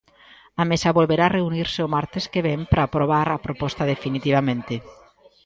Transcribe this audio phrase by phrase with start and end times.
[0.61, 4.75] A mesa volverá reunirse o martes que vén para aprobar a proposta definitivamente.